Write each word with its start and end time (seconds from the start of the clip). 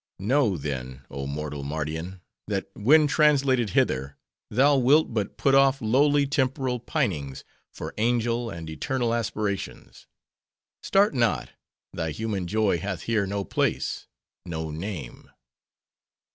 Know, 0.17 0.57
then, 0.57 1.03
oh 1.11 1.27
mortal 1.27 1.63
Mardian! 1.63 2.21
that 2.47 2.71
when 2.73 3.05
translated 3.05 3.69
hither, 3.77 4.17
thou 4.49 4.75
wilt 4.75 5.13
but 5.13 5.37
put 5.37 5.53
off 5.53 5.79
lowly 5.79 6.25
temporal 6.25 6.79
pinings, 6.79 7.43
for 7.71 7.93
angel 7.99 8.49
and 8.49 8.67
eternal 8.67 9.13
aspirations. 9.13 10.07
Start 10.81 11.13
not: 11.13 11.51
thy 11.93 12.09
human 12.09 12.47
joy 12.47 12.79
hath 12.79 13.03
here 13.03 13.27
no 13.27 13.45
place: 13.45 14.07
no 14.43 14.71
name. 14.71 15.29